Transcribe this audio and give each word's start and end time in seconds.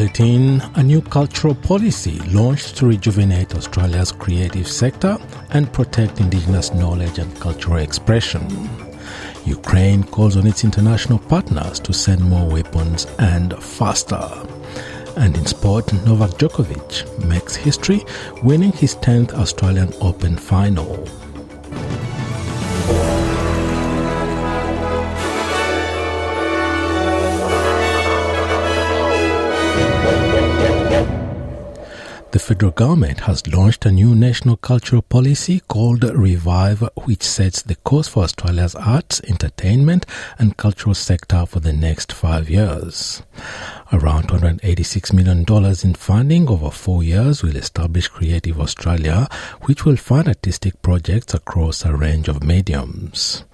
Bulletin, 0.00 0.62
a 0.76 0.82
new 0.82 1.02
cultural 1.02 1.54
policy 1.54 2.20
launched 2.32 2.74
to 2.78 2.86
rejuvenate 2.86 3.54
Australia's 3.54 4.10
creative 4.10 4.66
sector 4.66 5.18
and 5.50 5.70
protect 5.74 6.20
Indigenous 6.20 6.72
knowledge 6.72 7.18
and 7.18 7.38
cultural 7.38 7.76
expression. 7.76 8.48
Ukraine 9.44 10.02
calls 10.04 10.38
on 10.38 10.46
its 10.46 10.64
international 10.64 11.18
partners 11.18 11.78
to 11.80 11.92
send 11.92 12.22
more 12.24 12.48
weapons 12.48 13.06
and 13.18 13.52
faster. 13.62 14.26
And 15.18 15.36
in 15.36 15.44
sport, 15.44 15.92
Novak 16.06 16.30
Djokovic 16.38 17.26
makes 17.26 17.54
history, 17.54 18.02
winning 18.42 18.72
his 18.72 18.96
10th 18.96 19.34
Australian 19.34 19.92
Open 20.00 20.34
final. 20.34 21.06
Federal 32.50 32.72
government 32.72 33.20
has 33.20 33.46
launched 33.46 33.86
a 33.86 33.92
new 33.92 34.12
national 34.12 34.56
cultural 34.56 35.02
policy 35.02 35.60
called 35.68 36.02
Revive, 36.02 36.82
which 37.04 37.22
sets 37.22 37.62
the 37.62 37.76
course 37.76 38.08
for 38.08 38.24
Australia's 38.24 38.74
arts, 38.74 39.20
entertainment, 39.28 40.04
and 40.36 40.56
cultural 40.56 40.96
sector 40.96 41.46
for 41.46 41.60
the 41.60 41.72
next 41.72 42.12
five 42.12 42.50
years. 42.50 43.22
Around 43.92 44.28
$286 44.28 45.12
million 45.12 45.44
in 45.82 45.94
funding 45.94 46.48
over 46.48 46.70
four 46.70 47.02
years 47.02 47.42
will 47.42 47.56
establish 47.56 48.06
Creative 48.06 48.60
Australia, 48.60 49.26
which 49.62 49.84
will 49.84 49.96
fund 49.96 50.28
artistic 50.28 50.80
projects 50.80 51.34
across 51.34 51.84
a 51.84 51.96
range 51.96 52.28
of 52.28 52.44
mediums. 52.44 53.44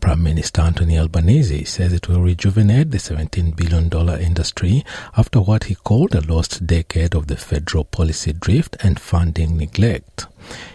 Prime 0.00 0.22
Minister 0.22 0.60
Anthony 0.60 0.98
Albanese 0.98 1.64
says 1.64 1.94
it 1.94 2.06
will 2.06 2.20
rejuvenate 2.20 2.90
the 2.90 2.98
$17 2.98 3.56
billion 3.56 3.90
industry 4.20 4.84
after 5.16 5.40
what 5.40 5.64
he 5.64 5.74
called 5.74 6.14
a 6.14 6.20
lost 6.20 6.66
decade 6.66 7.14
of 7.14 7.26
the 7.26 7.36
federal 7.36 7.84
policy 7.84 8.34
drift 8.34 8.76
and 8.82 9.00
funding 9.00 9.56
neglect. 9.56 10.26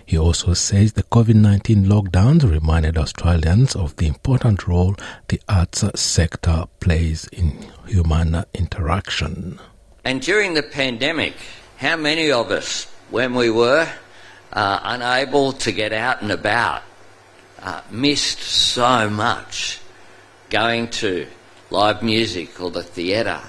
He 0.06 0.18
also 0.18 0.54
says 0.54 0.94
the 0.94 1.04
COVID 1.04 1.36
19 1.36 1.86
lockdowns 1.86 2.50
reminded 2.50 2.98
Australians 2.98 3.76
of 3.76 3.96
the 3.96 4.08
important 4.08 4.68
role 4.68 4.96
the 5.28 5.42
arts 5.48 5.84
sector 6.00 6.66
plays 6.80 7.28
in 7.30 7.66
human 7.88 8.44
interaction. 8.54 9.60
And 10.04 10.22
during 10.22 10.54
the 10.54 10.64
pandemic, 10.64 11.34
how 11.78 11.96
many 11.96 12.32
of 12.32 12.52
us, 12.52 12.86
when 13.10 13.34
we 13.34 13.50
were 13.50 13.88
uh, 14.52 14.80
unable 14.84 15.54
to 15.54 15.72
get 15.72 15.94
out 15.94 16.22
and 16.22 16.32
about, 16.32 16.84
uh, 17.62 17.82
missed 17.90 18.40
so 18.40 19.10
much 19.10 19.80
going 20.50 20.90
to 20.90 21.26
live 21.70 22.04
music 22.04 22.62
or 22.62 22.70
the 22.70 22.84
theatre? 22.84 23.42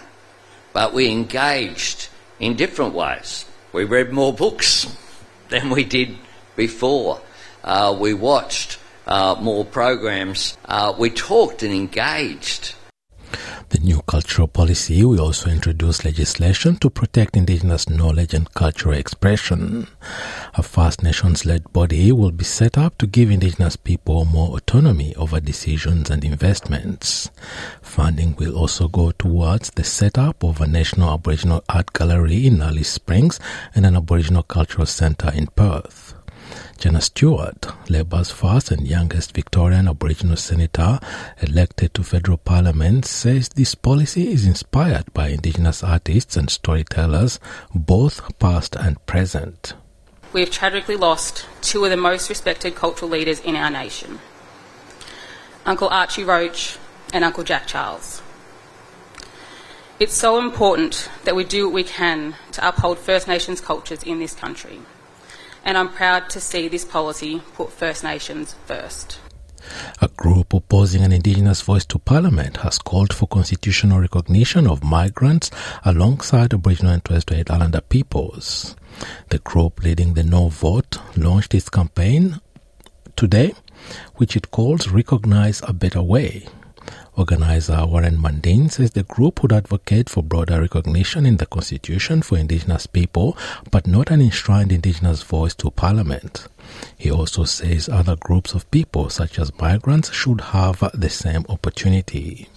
But 0.72 0.94
we 0.94 1.10
engaged 1.10 2.08
in 2.38 2.56
different 2.56 2.94
ways. 2.94 3.44
We 3.72 3.84
read 3.84 4.12
more 4.12 4.32
books 4.32 4.86
than 5.48 5.70
we 5.70 5.84
did 5.84 6.16
before. 6.56 7.20
Uh, 7.62 7.96
we 7.98 8.14
watched 8.14 8.78
uh, 9.06 9.36
more 9.40 9.64
programs. 9.64 10.56
Uh, 10.64 10.94
we 10.98 11.10
talked 11.10 11.62
and 11.62 11.72
engaged. 11.72 12.74
The 13.74 13.80
new 13.80 14.02
cultural 14.02 14.46
policy 14.46 15.04
will 15.04 15.20
also 15.20 15.50
introduce 15.50 16.04
legislation 16.04 16.76
to 16.76 16.88
protect 16.88 17.36
Indigenous 17.36 17.88
knowledge 17.88 18.32
and 18.32 18.48
cultural 18.54 18.94
expression. 18.94 19.88
A 20.54 20.62
First 20.62 21.02
Nations 21.02 21.44
led 21.44 21.72
body 21.72 22.12
will 22.12 22.30
be 22.30 22.44
set 22.44 22.78
up 22.78 22.96
to 22.98 23.08
give 23.08 23.32
Indigenous 23.32 23.74
people 23.74 24.26
more 24.26 24.56
autonomy 24.56 25.12
over 25.16 25.40
decisions 25.40 26.08
and 26.08 26.24
investments. 26.24 27.30
Funding 27.82 28.36
will 28.36 28.56
also 28.56 28.86
go 28.86 29.10
towards 29.10 29.70
the 29.70 29.82
setup 29.82 30.44
of 30.44 30.60
a 30.60 30.68
National 30.68 31.12
Aboriginal 31.12 31.64
Art 31.68 31.92
Gallery 31.92 32.46
in 32.46 32.62
Alice 32.62 32.90
Springs 32.90 33.40
and 33.74 33.84
an 33.84 33.96
Aboriginal 33.96 34.44
Cultural 34.44 34.86
Centre 34.86 35.32
in 35.34 35.48
Perth. 35.48 36.14
Jana 36.78 37.00
Stewart, 37.00 37.66
Labor's 37.88 38.30
first 38.30 38.70
and 38.70 38.86
youngest 38.86 39.34
Victorian 39.34 39.88
Aboriginal 39.88 40.36
senator 40.36 40.98
elected 41.40 41.94
to 41.94 42.02
federal 42.02 42.36
parliament, 42.36 43.04
says 43.04 43.48
this 43.50 43.74
policy 43.74 44.32
is 44.32 44.46
inspired 44.46 45.12
by 45.14 45.28
Indigenous 45.28 45.82
artists 45.82 46.36
and 46.36 46.50
storytellers, 46.50 47.40
both 47.74 48.38
past 48.38 48.76
and 48.76 49.04
present. 49.06 49.74
We 50.32 50.40
have 50.40 50.50
tragically 50.50 50.96
lost 50.96 51.46
two 51.62 51.84
of 51.84 51.90
the 51.90 51.96
most 51.96 52.28
respected 52.28 52.74
cultural 52.74 53.10
leaders 53.10 53.40
in 53.40 53.56
our 53.56 53.70
nation 53.70 54.18
Uncle 55.64 55.88
Archie 55.88 56.24
Roach 56.24 56.76
and 57.12 57.24
Uncle 57.24 57.44
Jack 57.44 57.66
Charles. 57.66 58.20
It's 60.00 60.14
so 60.14 60.38
important 60.38 61.08
that 61.24 61.36
we 61.36 61.44
do 61.44 61.66
what 61.66 61.74
we 61.74 61.84
can 61.84 62.34
to 62.52 62.68
uphold 62.68 62.98
First 62.98 63.28
Nations 63.28 63.60
cultures 63.60 64.02
in 64.02 64.18
this 64.18 64.34
country 64.34 64.80
and 65.64 65.76
I'm 65.76 65.88
proud 65.88 66.30
to 66.30 66.40
see 66.40 66.68
this 66.68 66.84
policy 66.84 67.42
put 67.54 67.72
First 67.72 68.04
Nations 68.04 68.54
first. 68.66 69.18
A 70.02 70.08
group 70.08 70.52
opposing 70.52 71.02
an 71.02 71.12
Indigenous 71.12 71.62
voice 71.62 71.86
to 71.86 71.98
Parliament 71.98 72.58
has 72.58 72.78
called 72.78 73.14
for 73.14 73.26
constitutional 73.26 73.98
recognition 73.98 74.66
of 74.66 74.84
migrants 74.84 75.50
alongside 75.84 76.52
Aboriginal 76.52 76.92
and 76.92 77.04
Torres 77.04 77.22
Strait 77.22 77.50
Islander 77.50 77.80
peoples. 77.80 78.76
The 79.30 79.38
group 79.38 79.82
leading 79.82 80.14
the 80.14 80.22
No 80.22 80.48
vote 80.48 80.98
launched 81.16 81.54
its 81.54 81.70
campaign 81.70 82.40
today, 83.16 83.54
which 84.16 84.36
it 84.36 84.50
calls 84.50 84.88
Recognize 84.88 85.62
a 85.66 85.72
Better 85.72 86.02
Way. 86.02 86.46
Organizer 87.16 87.86
Warren 87.86 88.16
Mundine 88.16 88.70
says 88.70 88.90
the 88.90 89.04
group 89.04 89.42
would 89.42 89.52
advocate 89.52 90.10
for 90.10 90.22
broader 90.22 90.60
recognition 90.60 91.24
in 91.26 91.36
the 91.36 91.46
Constitution 91.46 92.22
for 92.22 92.36
Indigenous 92.36 92.86
people, 92.86 93.36
but 93.70 93.86
not 93.86 94.10
an 94.10 94.20
enshrined 94.20 94.72
Indigenous 94.72 95.22
voice 95.22 95.54
to 95.54 95.70
Parliament. 95.70 96.48
He 96.98 97.10
also 97.10 97.44
says 97.44 97.88
other 97.88 98.16
groups 98.16 98.54
of 98.54 98.70
people, 98.70 99.10
such 99.10 99.38
as 99.38 99.56
migrants, 99.60 100.12
should 100.12 100.40
have 100.40 100.90
the 100.92 101.10
same 101.10 101.44
opportunity 101.48 102.48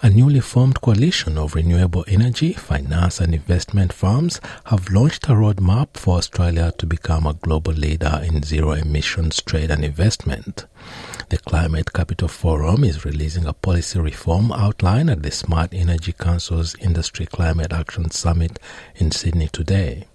a 0.00 0.08
newly 0.08 0.38
formed 0.38 0.80
coalition 0.80 1.36
of 1.36 1.56
renewable 1.56 2.04
energy, 2.06 2.52
finance, 2.52 3.20
and 3.20 3.34
investment 3.34 3.92
firms 3.92 4.40
have 4.66 4.90
launched 4.90 5.24
a 5.24 5.32
roadmap 5.32 5.88
for 5.94 6.18
Australia 6.18 6.72
to 6.78 6.86
become 6.86 7.26
a 7.26 7.34
global 7.34 7.72
leader 7.72 8.20
in 8.22 8.42
zero 8.44 8.72
emissions 8.72 9.42
trade 9.42 9.72
and 9.72 9.84
investment. 9.84 10.66
The 11.30 11.36
Climate 11.36 11.92
Capital 11.92 12.26
Forum 12.26 12.84
is 12.84 13.04
releasing 13.04 13.44
a 13.44 13.52
policy 13.52 13.98
reform 13.98 14.50
outline 14.50 15.10
at 15.10 15.22
the 15.22 15.30
Smart 15.30 15.74
Energy 15.74 16.14
Council's 16.14 16.74
Industry 16.76 17.26
Climate 17.26 17.70
Action 17.70 18.10
Summit 18.10 18.58
in 18.96 19.10
Sydney 19.10 19.48
today. 19.48 20.06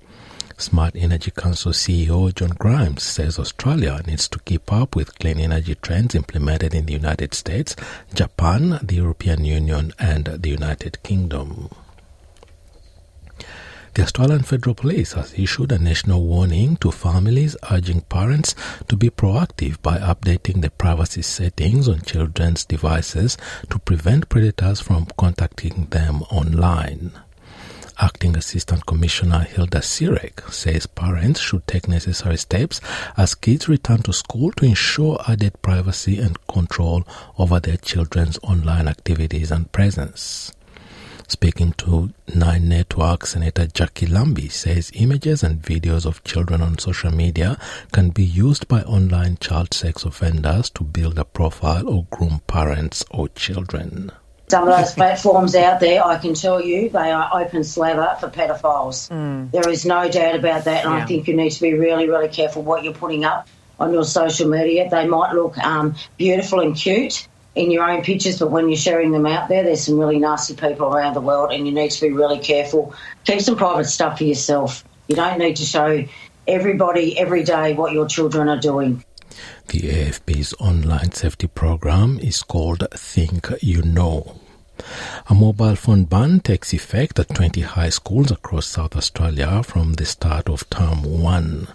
Smart 0.58 0.96
Energy 0.96 1.30
Council 1.30 1.72
CEO 1.72 2.34
John 2.34 2.56
Grimes 2.58 3.04
says 3.04 3.38
Australia 3.38 4.02
needs 4.08 4.28
to 4.30 4.40
keep 4.40 4.74
up 4.74 4.96
with 4.96 5.20
clean 5.20 5.40
energy 5.40 5.76
trends 5.76 6.16
implemented 6.16 6.74
in 6.74 6.88
the 6.88 6.94
United 6.94 7.36
States, 7.36 7.76
Japan, 8.16 8.80
the 8.82 8.96
European 8.96 9.46
Union, 9.46 9.94
and 10.00 10.26
the 10.26 10.50
United 10.50 11.04
Kingdom. 11.04 11.70
The 13.96 14.02
Australian 14.02 14.42
Federal 14.42 14.74
Police 14.74 15.14
has 15.14 15.38
issued 15.38 15.72
a 15.72 15.78
national 15.78 16.24
warning 16.24 16.78
to 16.78 16.92
families 16.92 17.56
urging 17.72 18.02
parents 18.02 18.56
to 18.88 18.98
be 18.98 19.12
proactive 19.12 19.80
by 19.84 20.00
updating 20.00 20.64
the 20.64 20.72
privacy 20.72 21.22
settings 21.22 21.88
on 21.88 22.02
children's 22.02 22.66
devices 22.66 23.38
to 23.70 23.78
prevent 23.78 24.30
predators 24.30 24.80
from 24.80 25.06
contacting 25.16 25.86
them 25.92 26.24
online. 26.32 27.12
Acting 28.00 28.36
Assistant 28.36 28.84
Commissioner 28.88 29.42
Hilda 29.42 29.78
Sirec 29.82 30.52
says 30.52 30.88
parents 30.88 31.40
should 31.40 31.68
take 31.68 31.88
necessary 31.88 32.38
steps 32.38 32.82
as 33.16 33.36
kids 33.36 33.70
return 33.70 34.02
to 34.02 34.12
school 34.12 34.52
to 34.54 34.66
ensure 34.66 35.24
added 35.28 35.62
privacy 35.62 36.18
and 36.18 36.36
control 36.48 37.04
over 37.38 37.60
their 37.60 37.78
children's 37.78 38.40
online 38.42 38.88
activities 38.88 39.52
and 39.52 39.72
presence. 39.72 40.52
Speaking 41.34 41.74
to 41.80 42.14
Nine 42.36 42.70
Network, 42.70 43.26
Senator 43.26 43.66
Jackie 43.66 44.06
Lambie 44.06 44.50
says 44.50 44.92
images 44.94 45.42
and 45.42 45.60
videos 45.60 46.06
of 46.06 46.24
children 46.24 46.62
on 46.62 46.78
social 46.78 47.10
media 47.10 47.58
can 47.92 48.12
be 48.12 48.24
used 48.24 48.68
by 48.68 48.84
online 48.84 49.38
child 49.38 49.74
sex 49.74 50.06
offenders 50.06 50.70
to 50.70 50.84
build 50.84 51.18
a 51.18 51.26
profile 51.26 51.90
or 51.90 52.06
groom 52.12 52.42
parents 52.46 53.04
or 53.10 53.30
children. 53.30 54.12
Some 54.50 54.68
of 54.68 54.78
those 54.78 54.94
platforms 54.94 55.56
out 55.56 55.80
there, 55.80 56.06
I 56.06 56.20
can 56.20 56.36
tell 56.36 56.62
you, 56.62 56.90
they 56.90 57.12
are 57.12 57.32
open 57.34 57.64
slather 57.64 58.16
for 58.20 58.28
pedophiles. 58.28 59.10
Mm. 59.10 59.50
There 59.50 59.68
is 59.70 59.88
no 59.88 60.08
doubt 60.08 60.36
about 60.36 60.66
that, 60.66 60.86
and 60.86 60.94
yeah. 60.94 61.04
I 61.04 61.06
think 61.08 61.28
you 61.28 61.36
need 61.36 61.50
to 61.50 61.62
be 61.62 61.74
really, 61.74 62.08
really 62.08 62.30
careful 62.30 62.62
what 62.62 62.84
you're 62.84 62.94
putting 62.94 63.26
up 63.26 63.48
on 63.80 63.92
your 63.92 64.06
social 64.06 64.48
media. 64.48 64.88
They 64.88 65.08
might 65.08 65.34
look 65.34 65.58
um, 65.58 65.96
beautiful 66.16 66.60
and 66.60 66.76
cute 66.76 67.28
in 67.56 67.72
your 67.72 67.90
own 67.90 68.04
pictures, 68.04 68.40
but 68.40 68.50
when 68.50 68.68
you're 68.68 68.78
sharing 68.78 69.12
them 69.12 69.26
out 69.26 69.48
there, 69.50 69.64
there's 69.64 69.86
some 69.86 70.00
really 70.00 70.20
nasty 70.20 70.56
people 70.56 70.88
around 70.88 71.14
the 71.14 71.22
world, 71.22 71.52
and 71.52 71.68
you 71.68 71.74
need 71.74 71.92
to 71.92 72.02
be 72.02 72.12
really 72.12 72.40
careful. 72.40 72.94
Keep 73.26 73.42
some 73.42 73.56
private 73.56 73.86
stuff 73.86 74.18
for 74.18 74.24
yourself. 74.24 74.84
You 75.08 75.16
don't 75.16 75.38
need 75.38 75.58
to 75.58 75.64
show 75.64 76.06
everybody 76.48 77.18
every 77.18 77.44
day 77.44 77.74
what 77.74 77.94
your 77.94 78.08
children 78.08 78.50
are 78.50 78.60
doing. 78.60 79.04
The 79.68 79.80
AFP's 79.80 80.54
online 80.60 81.12
safety 81.12 81.48
program 81.48 82.20
is 82.20 82.44
called 82.44 82.88
Think 82.94 83.50
You 83.62 83.82
Know. 83.82 84.43
A 85.30 85.36
mobile 85.36 85.76
phone 85.76 86.06
ban 86.06 86.40
takes 86.40 86.74
effect 86.74 87.20
at 87.20 87.30
20 87.30 87.62
high 87.62 87.90
schools 87.90 88.32
across 88.32 88.66
South 88.66 88.96
Australia 88.96 89.62
from 89.64 89.94
the 89.94 90.06
start 90.06 90.50
of 90.50 90.70
term 90.70 91.04
1. 91.04 91.68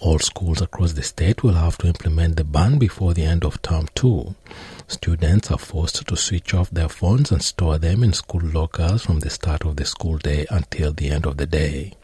All 0.00 0.18
schools 0.18 0.60
across 0.60 0.92
the 0.92 1.02
state 1.02 1.42
will 1.42 1.54
have 1.54 1.78
to 1.78 1.86
implement 1.86 2.36
the 2.36 2.44
ban 2.44 2.78
before 2.78 3.14
the 3.14 3.24
end 3.24 3.44
of 3.44 3.62
term 3.62 3.86
2. 3.94 4.34
Students 4.88 5.50
are 5.50 5.58
forced 5.58 6.06
to 6.06 6.16
switch 6.16 6.52
off 6.52 6.70
their 6.70 6.88
phones 6.88 7.30
and 7.30 7.42
store 7.42 7.78
them 7.78 8.02
in 8.02 8.12
school 8.12 8.42
lockers 8.42 9.02
from 9.02 9.20
the 9.20 9.30
start 9.30 9.64
of 9.64 9.76
the 9.76 9.84
school 9.84 10.18
day 10.18 10.44
until 10.50 10.92
the 10.92 11.10
end 11.10 11.26
of 11.26 11.36
the 11.36 11.46
day. 11.46 11.94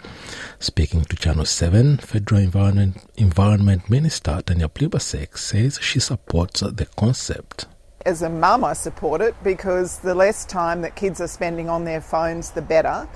Speaking 0.61 1.05
to 1.07 1.17
Channel 1.17 1.45
7, 1.45 1.99
Federal 1.99 2.41
Environment, 2.41 3.05
Environment 3.17 3.91
Minister 3.91 4.41
Tanya 4.47 4.69
Plibersek 4.69 5.37
says 5.37 5.79
she 5.83 6.01
supports 6.01 6.61
the 6.61 6.87
concept 6.97 7.67
as 8.09 8.23
a 8.23 8.31
mum, 8.31 8.65
I 8.65 8.73
support 8.73 9.21
it 9.21 9.35
because 9.45 9.99
the 9.99 10.15
less 10.15 10.47
time 10.47 10.81
that 10.81 10.97
kids 10.97 11.21
are 11.21 11.29
spending 11.29 11.69
on 11.69 11.85
their 11.85 12.01
phones, 12.01 12.53
the 12.53 12.63
better. 12.63 13.07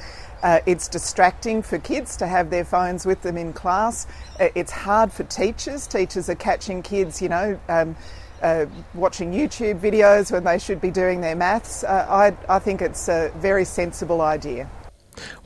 Uh, 0.43 0.61
it's 0.67 0.87
distracting 0.87 1.62
for 1.62 1.79
kids 1.79 2.15
to 2.19 2.27
have 2.27 2.50
their 2.50 2.65
phones 2.65 3.06
with 3.06 3.23
them 3.23 3.39
in 3.39 3.55
class. 3.55 4.06
Uh, 4.39 4.49
it's 4.55 4.71
hard 4.71 5.11
for 5.11 5.25
teachers. 5.25 5.87
Teachers 5.87 6.29
are 6.29 6.35
catching 6.35 6.83
kids, 6.83 7.23
you 7.23 7.31
know, 7.31 7.59
um, 7.71 7.97
uh, 8.43 8.67
watching 8.93 9.33
YouTube 9.33 9.81
videos 9.81 10.31
when 10.31 10.44
they 10.44 10.59
should 10.59 10.81
be 10.81 10.91
doing 10.91 11.23
their 11.23 11.37
maths. 11.37 11.85
Uh, 11.85 12.06
I, 12.11 12.55
I 12.55 12.59
think 12.59 12.83
it's 12.83 13.09
a 13.09 13.33
very 13.37 13.65
sensible 13.65 14.21
idea. 14.21 14.69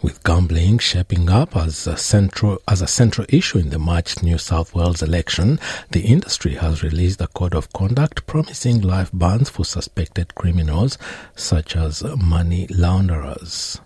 With 0.03 0.23
gambling 0.23 0.79
shaping 0.79 1.29
up 1.31 1.57
as 1.57 1.87
a 1.87 1.97
central 1.97 2.59
as 2.69 2.83
a 2.83 2.87
central 2.87 3.27
issue 3.29 3.59
in 3.59 3.71
the 3.71 3.79
March 3.79 4.23
New 4.23 4.39
South 4.39 4.75
Wales 4.75 5.03
election, 5.03 5.59
the 5.91 6.03
industry 6.03 6.55
has 6.55 6.83
released 6.83 7.21
a 7.21 7.27
code 7.29 7.55
of 7.55 7.73
conduct 7.73 8.27
promising 8.27 8.81
life 8.81 9.11
bans 9.13 9.51
for 9.51 9.65
suspected 9.65 10.35
criminals 10.35 10.99
such 11.35 11.77
as 11.77 12.03
money 12.17 12.67
launderers. 12.69 13.81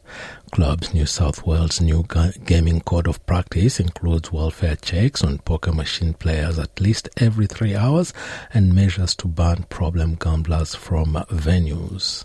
Clubs 0.50 0.92
New 0.92 1.06
South 1.06 1.46
Wales' 1.46 1.80
new 1.80 2.04
ga- 2.08 2.32
gaming 2.44 2.80
code 2.80 3.06
of 3.06 3.24
practice 3.24 3.78
includes 3.78 4.32
welfare 4.32 4.76
checks 4.76 5.22
on 5.22 5.38
poker 5.38 5.72
machine 5.72 6.12
players 6.12 6.58
at 6.58 6.80
least 6.80 7.08
every 7.16 7.46
three 7.46 7.76
hours 7.76 8.12
and 8.52 8.74
measures 8.74 9.14
to 9.14 9.28
ban 9.28 9.64
problem 9.70 10.16
gamblers 10.16 10.74
from 10.74 11.14
venues. 11.30 12.24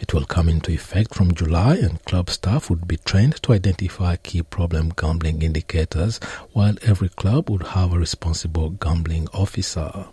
It 0.00 0.12
will 0.12 0.26
come 0.26 0.48
into 0.48 0.70
effect 0.70 1.14
from 1.14 1.34
July, 1.34 1.76
and 1.76 2.04
club 2.04 2.28
staff 2.30 2.68
would 2.68 2.86
be 2.86 2.98
trained 2.98 3.42
to 3.42 3.52
identify 3.52 4.16
key 4.16 4.42
problem 4.42 4.90
gambling 4.90 5.42
indicators, 5.42 6.18
while 6.52 6.74
every 6.82 7.08
club 7.08 7.50
would 7.50 7.68
have 7.68 7.92
a 7.92 7.98
responsible 7.98 8.70
gambling 8.70 9.28
officer. 9.32 10.06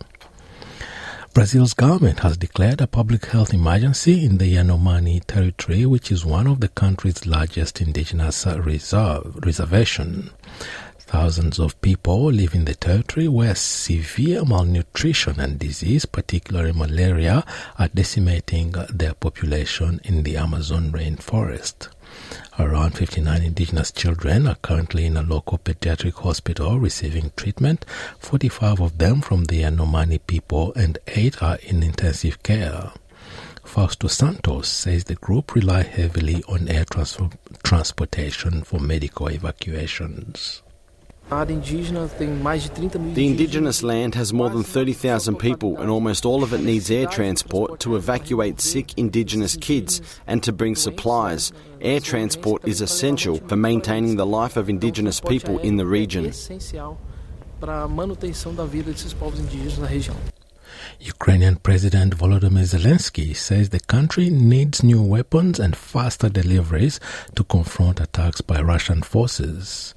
Brazil's 1.32 1.74
government 1.74 2.20
has 2.20 2.36
declared 2.36 2.80
a 2.80 2.88
public 2.88 3.26
health 3.26 3.54
emergency 3.54 4.24
in 4.24 4.38
the 4.38 4.56
Yanomami 4.56 5.24
territory, 5.24 5.86
which 5.86 6.10
is 6.10 6.24
one 6.24 6.48
of 6.48 6.58
the 6.58 6.68
country's 6.68 7.24
largest 7.24 7.80
indigenous 7.80 8.44
reserve, 8.46 9.38
reservation. 9.46 10.30
Thousands 10.98 11.60
of 11.60 11.80
people 11.82 12.24
live 12.32 12.52
in 12.54 12.64
the 12.64 12.74
territory 12.74 13.28
where 13.28 13.54
severe 13.54 14.44
malnutrition 14.44 15.38
and 15.38 15.56
disease, 15.56 16.04
particularly 16.04 16.72
malaria, 16.72 17.44
are 17.78 17.88
decimating 17.88 18.74
their 18.92 19.14
population 19.14 20.00
in 20.02 20.24
the 20.24 20.36
Amazon 20.36 20.90
rainforest. 20.90 21.88
Around 22.58 22.92
59 22.98 23.42
indigenous 23.42 23.92
children 23.92 24.46
are 24.46 24.56
currently 24.56 25.06
in 25.06 25.16
a 25.16 25.22
local 25.22 25.58
pediatric 25.58 26.14
hospital 26.14 26.78
receiving 26.78 27.32
treatment, 27.36 27.86
45 28.18 28.80
of 28.80 28.98
them 28.98 29.20
from 29.20 29.44
the 29.44 29.62
Yanomami 29.62 30.20
people, 30.26 30.72
and 30.74 30.98
8 31.06 31.42
are 31.42 31.58
in 31.62 31.82
intensive 31.82 32.42
care. 32.42 32.92
Fausto 33.64 34.08
Santos 34.08 34.68
says 34.68 35.04
the 35.04 35.14
group 35.14 35.54
rely 35.54 35.82
heavily 35.82 36.42
on 36.48 36.68
air 36.68 36.84
trans- 36.84 37.18
transportation 37.62 38.64
for 38.64 38.80
medical 38.80 39.28
evacuations. 39.28 40.62
The 41.30 43.26
indigenous 43.28 43.82
land 43.84 44.16
has 44.16 44.32
more 44.32 44.50
than 44.50 44.64
30,000 44.64 45.36
people, 45.36 45.78
and 45.78 45.88
almost 45.88 46.26
all 46.26 46.42
of 46.42 46.52
it 46.52 46.60
needs 46.60 46.90
air 46.90 47.06
transport 47.06 47.78
to 47.80 47.94
evacuate 47.94 48.60
sick 48.60 48.98
indigenous 48.98 49.56
kids 49.56 50.02
and 50.26 50.42
to 50.42 50.52
bring 50.52 50.74
supplies. 50.74 51.52
Air 51.80 52.00
transport 52.00 52.66
is 52.66 52.80
essential 52.80 53.36
for 53.46 53.54
maintaining 53.54 54.16
the 54.16 54.26
life 54.26 54.56
of 54.56 54.68
indigenous 54.68 55.20
people 55.20 55.58
in 55.60 55.76
the 55.76 55.86
region. 55.86 56.32
Ukrainian 60.99 61.55
President 61.57 62.17
Volodymyr 62.17 62.65
Zelensky 62.65 63.35
says 63.35 63.69
the 63.69 63.79
country 63.79 64.29
needs 64.29 64.83
new 64.83 65.01
weapons 65.01 65.59
and 65.59 65.75
faster 65.75 66.29
deliveries 66.29 66.99
to 67.35 67.43
confront 67.43 67.99
attacks 67.99 68.41
by 68.41 68.61
Russian 68.61 69.01
forces. 69.01 69.93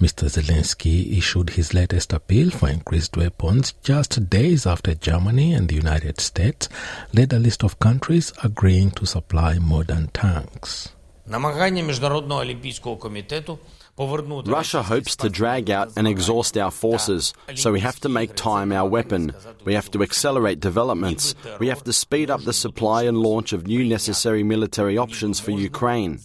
Mr. 0.00 0.28
Zelensky 0.28 1.18
issued 1.18 1.50
his 1.50 1.74
latest 1.74 2.12
appeal 2.12 2.50
for 2.50 2.68
increased 2.68 3.16
weapons 3.16 3.74
just 3.82 4.30
days 4.30 4.66
after 4.66 4.94
Germany 4.94 5.54
and 5.54 5.68
the 5.68 5.76
United 5.76 6.20
States 6.20 6.68
led 7.12 7.32
a 7.32 7.38
list 7.38 7.62
of 7.64 7.78
countries 7.78 8.32
agreeing 8.42 8.90
to 8.92 9.06
supply 9.06 9.58
modern 9.58 10.08
tanks. 10.08 10.88
Намагання 11.26 11.82
Міжнародного 11.82 12.40
олімпійського 12.40 12.96
комітету 12.96 13.58
Russia 13.99 14.83
hopes 14.83 15.15
to 15.15 15.29
drag 15.29 15.71
out 15.71 15.91
and 15.97 16.07
exhaust 16.07 16.55
our 16.57 16.69
forces, 16.69 17.33
so 17.55 17.71
we 17.71 17.79
have 17.79 17.99
to 18.01 18.09
make 18.09 18.35
time 18.35 18.71
our 18.71 18.87
weapon. 18.87 19.33
We 19.65 19.73
have 19.73 19.89
to 19.91 20.03
accelerate 20.03 20.59
developments. 20.59 21.33
We 21.59 21.67
have 21.67 21.83
to 21.85 21.93
speed 21.93 22.29
up 22.29 22.43
the 22.43 22.53
supply 22.53 23.03
and 23.03 23.17
launch 23.17 23.53
of 23.53 23.65
new 23.65 23.83
necessary 23.83 24.43
military 24.43 24.97
options 24.99 25.39
for 25.39 25.51
Ukraine. 25.51 26.19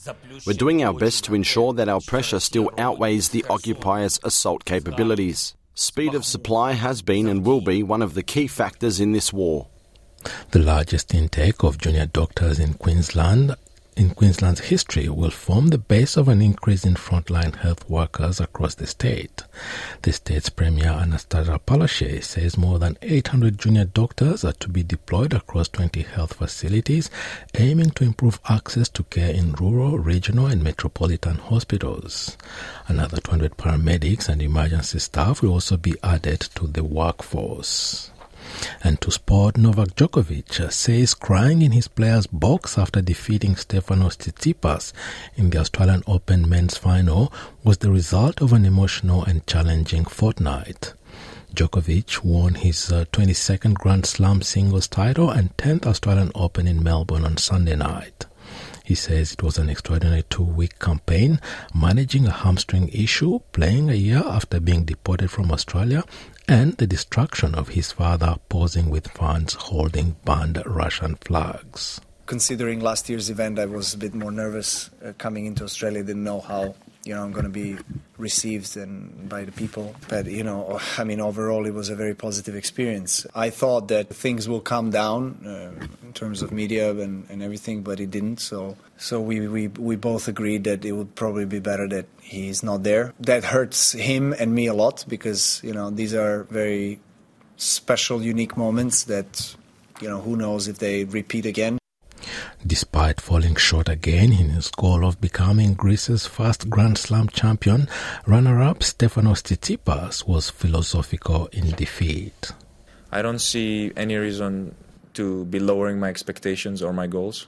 We're 0.47 0.53
doing 0.53 0.85
our 0.85 0.93
best 0.93 1.25
to 1.25 1.35
ensure 1.35 1.73
that 1.73 1.89
our 1.89 2.01
pressure 2.01 2.41
still 2.41 2.71
outweighs 2.77 3.31
the 3.31 3.45
occupiers' 3.49 4.21
assault 4.23 4.67
capabilities. 4.67 5.55
Speed 5.75 6.15
of 6.15 6.27
supply 6.27 6.73
has 6.73 7.01
been 7.01 7.27
and 7.27 7.47
will 7.47 7.63
be 7.63 7.83
one 7.83 8.03
of 8.03 8.13
the 8.13 8.23
key 8.23 8.49
factors 8.49 9.01
in 9.01 9.13
this 9.13 9.33
war. 9.33 9.69
The 10.51 10.59
largest 10.59 11.15
intake 11.15 11.65
of 11.65 11.79
junior 11.79 12.07
doctors 12.07 12.59
in 12.59 12.75
Queensland 12.75 13.57
in 13.97 14.15
Queensland's 14.15 14.61
history 14.61 15.09
will 15.09 15.31
form 15.31 15.69
the 15.69 15.79
base 15.79 16.17
of 16.17 16.29
an 16.29 16.41
increase 16.41 16.85
in 16.85 16.95
frontline 16.95 17.57
health 17.57 17.89
workers 17.91 18.41
across 18.41 18.75
the 18.75 18.87
state. 18.87 19.43
The 20.03 20.13
state's 20.13 20.49
Premier 20.49 20.91
Annastacia 20.91 21.59
Palaszczuk 21.59 22.23
says 22.23 22.57
more 22.57 22.79
than 22.79 22.97
800 23.03 23.59
junior 23.59 23.85
doctors 23.85 24.45
are 24.45 24.55
to 24.55 24.69
be 24.69 24.83
deployed 24.83 25.35
across 25.35 25.69
20 25.69 26.03
health 26.03 26.35
facilities, 26.35 27.11
aiming 27.55 27.91
to 27.91 28.05
improve 28.05 28.41
access 28.49 28.89
to 28.91 29.03
care 29.05 29.35
in 29.35 29.53
rural, 29.53 29.99
regional, 29.99 30.47
and 30.47 30.63
metropolitan 30.63 31.37
hospitals. 31.37 32.39
Another 32.89 33.19
200 33.19 33.57
paramedics 33.57 34.29
and 34.29 34.41
emergency 34.41 35.01
staff 35.01 35.43
will 35.43 35.51
also 35.51 35.77
be 35.77 35.97
added 36.03 36.41
to 36.55 36.67
the 36.67 36.85
workforce. 36.85 38.12
And 38.83 39.01
to 39.01 39.11
sport, 39.11 39.57
Novak 39.57 39.97
Djokovic 39.97 40.73
says 40.73 41.15
crying 41.15 41.63
in 41.63 41.73
his 41.73 41.89
player's 41.89 42.27
box 42.27 42.79
after 42.79 43.01
defeating 43.01 43.55
Stefanos 43.55 44.17
Tsitsipas 44.17 44.93
in 45.37 45.51
the 45.51 45.59
Australian 45.59 46.03
Open 46.07 46.49
men's 46.49 46.77
final 46.77 47.33
was 47.65 47.79
the 47.79 47.91
result 47.91 48.41
of 48.41 48.53
an 48.53 48.65
emotional 48.65 49.25
and 49.25 49.47
challenging 49.47 50.05
fortnight. 50.05 50.95
Djokovic 51.55 52.25
won 52.25 52.55
his 52.55 52.91
uh, 52.91 53.05
22nd 53.13 53.75
Grand 53.75 54.07
Slam 54.07 54.41
singles 54.41 54.89
title 54.89 55.31
and 55.31 55.57
10th 55.59 55.87
Australian 55.87 56.33
Open 56.35 56.67
in 56.67 56.83
Melbourne 56.83 57.25
on 57.25 57.37
Sunday 57.37 57.77
night. 57.77 58.27
He 58.85 58.95
says 58.95 59.33
it 59.33 59.43
was 59.43 59.59
an 59.59 59.69
extraordinary 59.69 60.25
two 60.29 60.43
week 60.43 60.79
campaign, 60.79 61.41
managing 61.75 62.27
a 62.27 62.33
hamstring 62.33 62.89
issue, 62.89 63.39
playing 63.53 63.91
a 63.91 63.95
year 63.95 64.23
after 64.25 64.61
being 64.61 64.85
deported 64.85 65.31
from 65.31 65.53
Australia, 65.53 66.05
and 66.49 66.75
the 66.75 66.87
destruction 66.87 67.55
of 67.55 67.71
his 67.71 67.93
father 67.93 68.37
posing 68.49 68.91
with 68.91 69.09
fans 69.09 69.55
holding 69.55 70.17
banned 70.25 70.63
Russian 70.67 71.17
flags. 71.17 72.01
Considering 72.27 72.81
last 72.81 73.09
year's 73.09 73.31
event, 73.31 73.59
I 73.59 73.67
was 73.67 73.95
a 73.95 73.99
bit 73.99 74.15
more 74.15 74.31
nervous 74.31 74.91
uh, 75.05 75.13
coming 75.19 75.47
into 75.47 75.65
Australia. 75.65 76.03
Didn't 76.03 76.25
know 76.25 76.41
how 76.41 76.75
you 77.05 77.15
know 77.15 77.23
I'm 77.23 77.33
going 77.33 77.45
to 77.45 77.51
be 77.51 77.77
received 78.19 78.77
and 78.77 79.29
by 79.29 79.45
the 79.45 79.53
people. 79.53 79.95
But 80.09 80.27
you 80.27 80.45
know, 80.45 80.81
I 80.99 81.05
mean, 81.05 81.21
overall, 81.21 81.67
it 81.67 81.75
was 81.75 81.91
a 81.91 81.97
very 81.97 82.15
positive 82.15 82.55
experience. 82.55 83.27
I 83.35 83.51
thought 83.51 83.89
that 83.89 84.09
things 84.09 84.49
will 84.49 84.61
calm 84.61 84.91
down 84.91 85.45
uh, 85.45 85.87
in 86.05 86.13
terms 86.13 86.43
of 86.43 86.53
media 86.53 86.91
and, 86.91 87.27
and 87.29 87.43
everything, 87.43 87.83
but 87.83 88.01
it 88.01 88.11
didn't. 88.11 88.39
So, 88.39 88.77
so 88.97 89.21
we, 89.21 89.47
we 89.49 89.69
we 89.69 89.97
both 89.97 90.29
agreed 90.29 90.65
that 90.65 90.85
it 90.85 90.93
would 90.93 91.15
probably 91.15 91.45
be 91.45 91.59
better 91.59 91.89
that 91.89 92.07
he's 92.21 92.63
not 92.63 92.83
there. 92.85 93.13
That 93.21 93.45
hurts 93.45 93.93
him 93.93 94.33
and 94.39 94.55
me 94.55 94.67
a 94.67 94.75
lot 94.75 95.05
because 95.09 95.61
you 95.65 95.73
know 95.73 95.91
these 95.91 96.15
are 96.15 96.45
very 96.45 97.01
special, 97.57 98.23
unique 98.23 98.57
moments 98.57 99.05
that 99.05 99.57
you 100.01 100.09
know 100.09 100.21
who 100.21 100.37
knows 100.37 100.69
if 100.69 100.79
they 100.79 101.05
repeat 101.05 101.47
again. 101.47 101.82
Despite 102.93 103.23
falling 103.23 103.57
short 103.57 103.89
again 103.89 104.35
in 104.35 104.51
his 104.51 104.71
goal 104.71 105.07
of 105.07 105.19
becoming 105.19 105.73
Greece's 105.73 106.27
first 106.27 106.69
Grand 106.69 106.99
Slam 106.99 107.27
champion, 107.29 107.89
runner-up 108.27 108.81
Stefanos 108.81 109.41
Tsitsipas 109.43 110.29
was 110.29 110.51
philosophical 110.51 111.47
in 111.53 111.71
defeat. 111.71 112.53
I 113.11 113.23
don't 113.23 113.39
see 113.39 113.93
any 113.97 114.17
reason 114.17 114.75
to 115.15 115.47
be 115.47 115.59
lowering 115.59 116.01
my 116.01 116.11
expectations 116.11 116.83
or 116.83 116.93
my 116.93 117.07
goals. 117.07 117.47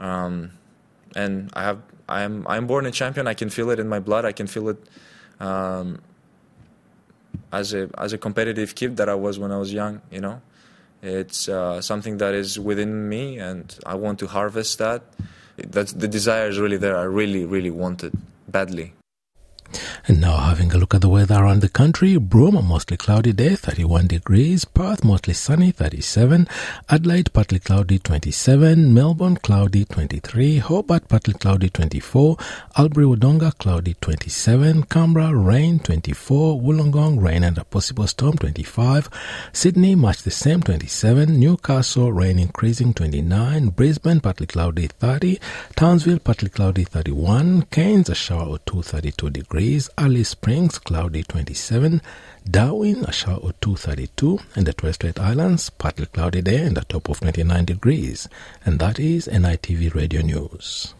Um, 0.00 0.50
and 1.14 1.50
I 1.54 1.62
have 1.62 1.78
I'm 2.08 2.44
I'm 2.48 2.66
born 2.66 2.86
a 2.86 2.90
champion. 2.90 3.28
I 3.28 3.34
can 3.34 3.50
feel 3.50 3.70
it 3.70 3.78
in 3.78 3.88
my 3.88 4.00
blood. 4.00 4.24
I 4.24 4.32
can 4.32 4.48
feel 4.48 4.70
it 4.70 4.78
um, 5.38 6.02
as 7.52 7.72
a 7.72 7.88
as 7.96 8.12
a 8.12 8.18
competitive 8.18 8.74
kid 8.74 8.96
that 8.96 9.08
I 9.08 9.14
was 9.14 9.38
when 9.38 9.52
I 9.52 9.58
was 9.58 9.72
young. 9.72 10.02
You 10.10 10.20
know, 10.20 10.42
it's 11.02 11.48
uh, 11.48 11.80
something 11.80 12.18
that 12.18 12.34
is 12.34 12.58
within 12.58 13.08
me, 13.08 13.38
and 13.38 13.74
I 13.86 13.94
want 13.94 14.18
to 14.20 14.26
harvest 14.26 14.78
that. 14.78 15.02
That's 15.56 15.92
the 15.92 16.08
desire 16.08 16.48
is 16.48 16.58
really 16.58 16.78
there. 16.78 16.96
I 16.96 17.04
really 17.04 17.44
really 17.44 17.70
want 17.70 18.04
it 18.04 18.12
badly. 18.48 18.94
And 20.08 20.20
now 20.20 20.36
having 20.36 20.72
a 20.72 20.78
look 20.78 20.94
at 20.94 21.00
the 21.00 21.08
weather 21.08 21.36
around 21.36 21.60
the 21.60 21.68
country, 21.68 22.16
Broome, 22.16 22.56
a 22.56 22.62
mostly 22.62 22.96
cloudy 22.96 23.32
day, 23.32 23.54
31 23.54 24.06
degrees, 24.08 24.64
Perth, 24.64 25.04
mostly 25.04 25.34
sunny, 25.34 25.70
37, 25.70 26.48
Adelaide, 26.88 27.32
partly 27.32 27.58
cloudy, 27.58 27.98
27, 27.98 28.92
Melbourne, 28.92 29.36
cloudy, 29.36 29.84
23, 29.84 30.58
Hobart, 30.58 31.08
partly 31.08 31.34
cloudy, 31.34 31.68
24, 31.70 32.36
Albury, 32.76 33.06
Wodonga, 33.06 33.56
cloudy, 33.58 33.94
27, 34.00 34.84
Canberra, 34.84 35.34
rain, 35.34 35.78
24, 35.78 36.60
Wollongong, 36.60 37.22
rain 37.22 37.44
and 37.44 37.58
a 37.58 37.64
possible 37.64 38.06
storm, 38.06 38.36
25, 38.38 39.08
Sydney, 39.52 39.94
much 39.94 40.22
the 40.22 40.30
same, 40.30 40.62
27, 40.62 41.38
Newcastle, 41.38 42.12
rain 42.12 42.38
increasing, 42.38 42.92
29, 42.94 43.68
Brisbane, 43.68 44.20
partly 44.20 44.46
cloudy, 44.46 44.88
30, 44.88 45.38
Townsville, 45.76 46.18
partly 46.18 46.48
cloudy, 46.48 46.84
31, 46.84 47.62
Cairns, 47.70 48.08
a 48.08 48.14
shower 48.14 48.46
or 48.48 48.58
two, 48.60 48.82
32 48.82 49.30
degrees, 49.30 49.59
Alice 49.60 50.30
Springs, 50.30 50.78
cloudy 50.78 51.22
27, 51.22 52.00
Darwin, 52.50 53.04
a 53.04 53.12
shower 53.12 53.36
or 53.36 53.52
2, 53.60 53.76
32, 53.76 54.38
and 54.56 54.66
the 54.66 54.72
Torres 54.72 54.96
Islands, 55.18 55.68
partly 55.68 56.06
cloudy 56.06 56.40
day 56.40 56.64
and 56.64 56.78
a 56.78 56.80
top 56.84 57.10
of 57.10 57.20
29 57.20 57.66
degrees. 57.66 58.26
And 58.64 58.78
that 58.78 58.98
is 58.98 59.28
NITV 59.28 59.94
Radio 59.94 60.22
News. 60.22 60.94